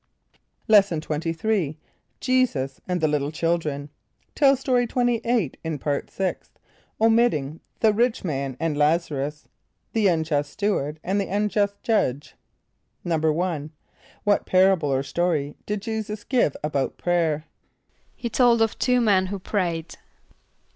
= 0.37 0.67
Lesson 0.75 0.99
XXIII. 0.99 1.77
Jesus 2.19 2.81
and 2.87 3.01
the 3.01 3.07
Little 3.07 3.31
Children. 3.31 3.89
(Tell 4.33 4.55
Story 4.55 4.87
28 4.87 5.57
in 5.63 5.77
Part 5.77 6.09
Sixth, 6.09 6.57
omitting 6.99 7.59
"The 7.81 7.93
Rich 7.93 8.23
Man 8.23 8.57
and 8.59 8.75
Lazarus," 8.75 9.47
"The 9.93 10.07
Unjust 10.07 10.49
Steward 10.53 10.99
and 11.03 11.21
the 11.21 11.27
Unjust 11.27 11.83
Judge.") 11.83 12.33
=1.= 13.05 13.69
What 14.23 14.47
parable 14.47 14.91
or 14.91 15.03
story 15.03 15.53
did 15.67 15.83
J[=e]´[s+]us 15.83 16.23
give 16.23 16.57
about 16.63 16.97
prayer? 16.97 17.45
=He 18.15 18.27
told 18.27 18.63
of 18.63 18.79
two 18.79 19.01
men 19.01 19.27
who 19.27 19.37
prayed. 19.37 19.97